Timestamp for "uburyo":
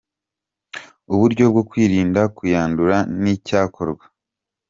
1.13-1.43